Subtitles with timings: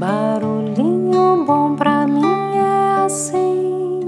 [0.00, 2.24] Barulhinho bom pra mim
[2.56, 4.00] é assim,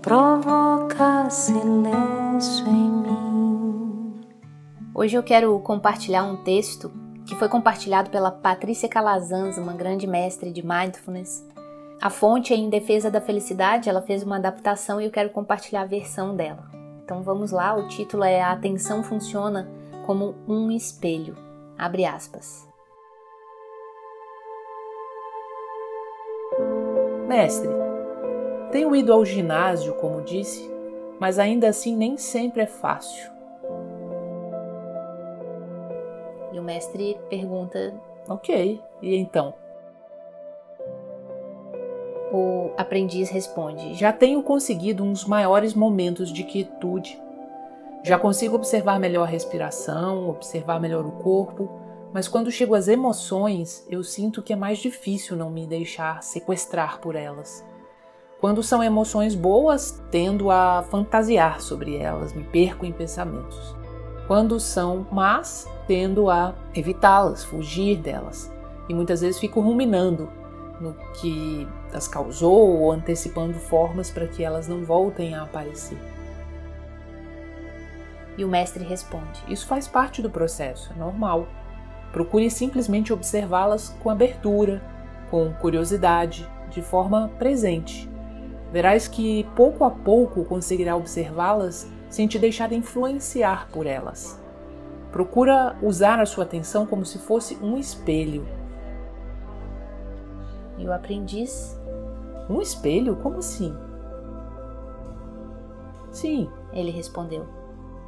[0.00, 4.20] provoca silêncio em mim.
[4.94, 6.90] Hoje eu quero compartilhar um texto
[7.26, 11.46] que foi compartilhado pela Patrícia Calazans, uma grande mestre de mindfulness.
[12.00, 15.82] A fonte é em Defesa da Felicidade, ela fez uma adaptação e eu quero compartilhar
[15.82, 16.70] a versão dela.
[17.04, 19.68] Então vamos lá, o título é A Atenção Funciona
[20.06, 21.36] como um Espelho.
[21.76, 22.69] Abre aspas.
[27.30, 27.68] Mestre,
[28.72, 30.68] tenho ido ao ginásio, como disse,
[31.20, 33.30] mas ainda assim nem sempre é fácil.
[36.52, 37.94] E o mestre pergunta:
[38.28, 39.54] Ok, e então?
[42.32, 47.22] O aprendiz responde: Já tenho conseguido uns maiores momentos de quietude.
[48.02, 51.70] Já consigo observar melhor a respiração, observar melhor o corpo,
[52.12, 56.98] mas quando chego às emoções, eu sinto que é mais difícil não me deixar sequestrar
[57.00, 57.64] por elas.
[58.40, 63.76] Quando são emoções boas, tendo a fantasiar sobre elas, me perco em pensamentos.
[64.26, 68.50] Quando são más, tendo a evitá-las, fugir delas.
[68.88, 70.28] E muitas vezes fico ruminando
[70.80, 75.98] no que as causou ou antecipando formas para que elas não voltem a aparecer.
[78.38, 81.46] E o mestre responde: Isso faz parte do processo, é normal.
[82.12, 84.82] Procure simplesmente observá-las com abertura,
[85.30, 88.10] com curiosidade, de forma presente.
[88.72, 94.40] Verás que pouco a pouco conseguirá observá-las sem te deixar influenciar por elas.
[95.12, 98.46] Procura usar a sua atenção como se fosse um espelho.
[100.78, 101.78] E o aprendiz?
[102.48, 103.16] Um espelho?
[103.16, 103.76] Como assim?
[106.10, 107.46] Sim, ele respondeu.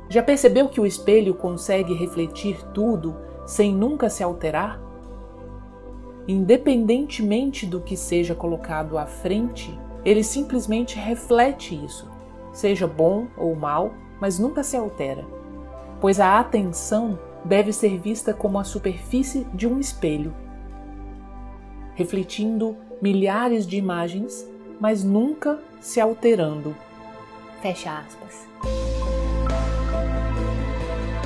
[0.09, 3.16] Já percebeu que o espelho consegue refletir tudo
[3.47, 4.81] sem nunca se alterar?
[6.27, 12.09] Independentemente do que seja colocado à frente, ele simplesmente reflete isso,
[12.53, 15.25] seja bom ou mal, mas nunca se altera,
[16.00, 20.33] pois a atenção deve ser vista como a superfície de um espelho,
[21.95, 24.49] refletindo milhares de imagens,
[24.81, 26.75] mas nunca se alterando.
[27.61, 28.47] Fecha aspas.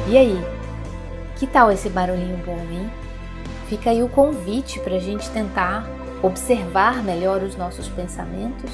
[0.08, 0.55] E aí,
[1.36, 2.90] que tal esse barulhinho bom, hein?
[3.68, 5.86] Fica aí o convite para a gente tentar
[6.22, 8.70] observar melhor os nossos pensamentos,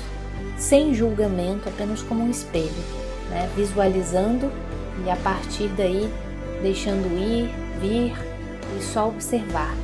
[0.57, 2.71] sem julgamento, apenas como um espelho,
[3.29, 3.51] né?
[3.57, 4.51] visualizando
[5.05, 6.13] e a partir daí
[6.63, 8.15] deixando ir, vir
[8.79, 9.75] e só observar.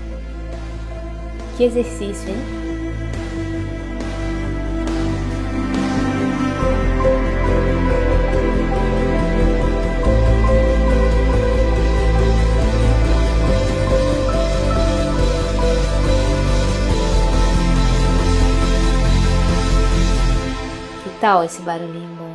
[1.57, 2.68] Que exercício, hein?
[21.21, 22.28] Tal esse barulhinho?